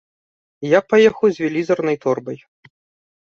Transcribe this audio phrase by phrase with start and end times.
[0.63, 2.39] І я паехаў з велізарнай торбай.